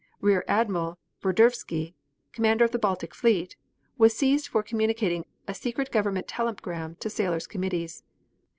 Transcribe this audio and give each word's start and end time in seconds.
Rear 0.19 0.43
Admiral 0.47 0.97
Verdervski, 1.23 1.93
commander 2.31 2.65
of 2.65 2.71
the 2.71 2.79
Baltic 2.79 3.13
fleet, 3.13 3.55
was 3.99 4.17
seized 4.17 4.47
for 4.47 4.63
communicating 4.63 5.25
a 5.47 5.53
secret 5.53 5.91
government 5.91 6.27
telegram 6.27 6.95
to 7.01 7.07
sailors' 7.07 7.45
committees. 7.45 8.01